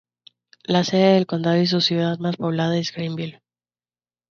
[0.63, 3.39] La sede del condado y su ciudad más poblada es Greenville.